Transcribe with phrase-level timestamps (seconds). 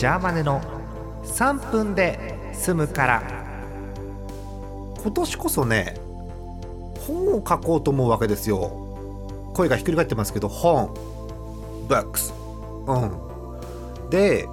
[0.00, 0.62] ジャーマネの
[1.24, 3.22] 3分で済むから。
[5.02, 5.94] 今年こそね
[7.06, 9.52] 本を書こうと思うわけですよ。
[9.52, 10.94] 声がひっくり返ってますけど本。
[11.86, 12.32] ブックス。
[12.86, 14.08] うん。
[14.08, 14.48] で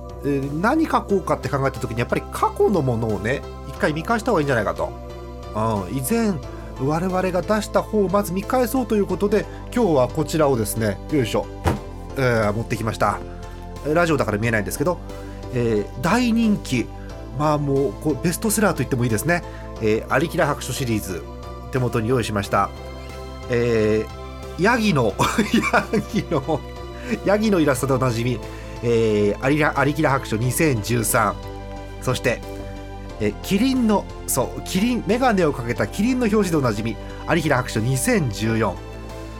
[0.60, 4.92] 何書こうかって考えた時にやっぱり過去のものをね一回見返した方がいいんじゃないかと、
[5.56, 6.34] うん、以前
[6.82, 11.48] 我々が出した方をまず見返そうということで今日はこちらをですねよいしょ、
[12.18, 13.18] えー、持ってきました。
[13.94, 15.00] ラジオだから見えないんですけど、
[15.54, 16.86] えー、大人気
[17.38, 19.44] まあもうこうベストセラーと言ってもいいですね
[19.82, 21.24] 「えー、アリキラ白書」シリーズ
[21.72, 22.70] 手元に用意しました。
[23.50, 25.14] えー、ヤギの
[25.72, 26.60] ヤギの
[27.26, 28.40] ヤギのイラストでおなじみ、
[28.84, 31.34] えー、アリラアリキラ白書2013
[32.02, 32.42] そして
[33.20, 36.96] えキリンのそうキリン眼鏡をかけたキリンの表紙でおなじみ
[37.30, 38.76] 有平白書2014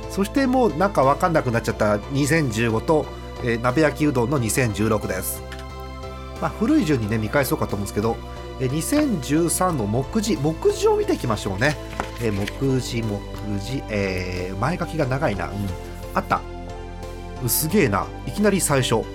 [0.10, 3.06] そしてもうなんか分かんなくなっちゃった2015と、
[3.44, 5.44] えー、鍋焼きうどんの2016です、
[6.42, 8.16] まあ、古い順にね見返そうかと思うんですけど、
[8.60, 11.76] 2013の目次目次を見ていきましょうね、
[12.22, 13.20] えー、目次目
[13.60, 15.54] 次、えー、前書きが長いな、うん、
[16.14, 16.42] あった。
[17.48, 18.08] すげえな。
[18.26, 19.06] いきなり最初、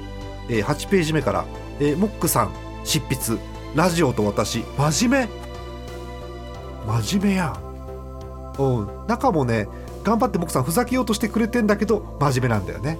[0.48, 1.44] えー、8ページ目から、
[1.80, 2.52] えー、モックさん
[2.84, 3.40] 執筆。
[3.74, 4.64] ラジオと私。
[4.76, 5.42] 真面目。
[6.86, 7.56] 真面目や
[8.58, 9.06] うん。
[9.06, 9.66] 中もね
[10.02, 12.98] 頑張って僕さんふざけようとしてくれてんだけど真面目なんだよね。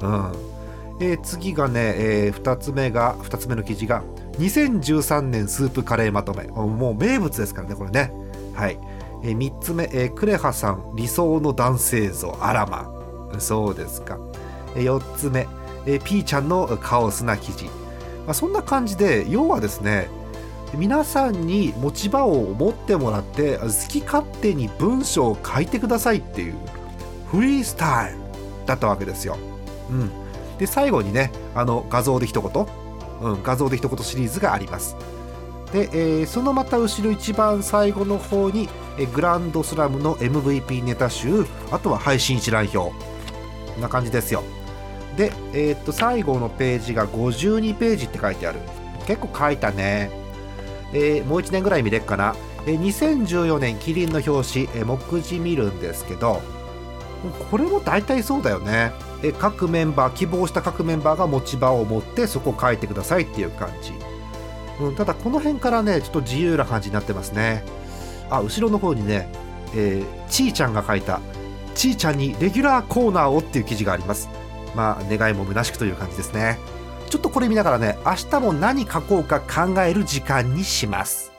[0.00, 0.57] うん。
[1.00, 4.02] えー、次がね、えー、2つ目が2つ目の記事が
[4.38, 6.44] 2013年スープカレーまとめ。
[6.44, 8.12] もう名物ですからねこれね。
[8.54, 8.78] はい、
[9.22, 12.90] えー、3つ目、えー、クレハさん理想の男性像あらま
[13.38, 14.18] そうですか、
[14.74, 15.46] えー、4つ目、
[15.86, 17.66] えー、ピーちゃんのカオスな記事。
[18.26, 20.08] まあ、そんな感じで要はですね
[20.74, 26.54] 皆さんに持ち場を持ってもらって好き勝手に文章を書いてくださいっていう
[27.30, 28.18] フリースタイル
[28.66, 29.38] だったわけですよ。
[29.90, 30.10] うん、
[30.58, 32.66] で最後にねあの画像で一言、
[33.22, 34.96] うん、画像で一言シリーズがあります。
[35.72, 42.78] で、えー、そのまた後ろ一番最後の方に、えグランドスラムの MVP ネタ集あとは配信一覧表。
[42.78, 42.92] こ
[43.78, 44.42] んな感じですよ。
[45.16, 48.60] で、えー、っと最後のページが52ページって書いてある。
[49.08, 50.10] 結構書いたね、
[50.92, 52.36] えー、もう1年ぐらい見れっかな、
[52.66, 56.42] えー、2014年キリンの表紙、えー、目次見るんですけど
[57.50, 58.92] これも大体そうだよね、
[59.22, 63.92] え各メンバー希望した各メンバーが持ち場を持ってそこを書いてくださいっていう感じ、
[64.80, 67.64] うん、ただこの辺からねちょっと自由な感じになってますね。
[68.30, 69.28] あ後ろの方にね、
[69.74, 71.20] えー、ちーちゃんが書いた
[71.74, 74.28] ちーちゃんにレギュラーコーナーをっていう記事があります。
[74.74, 76.58] まあ願いも虚しくという感じですね。
[77.08, 81.37] ちょっとこれ見ながらね明日も何書こうか考える時間にします。